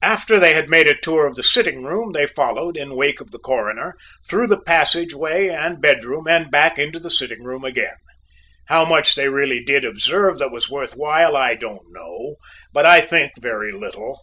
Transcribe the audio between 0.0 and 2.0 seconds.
After they had made a tour of the sitting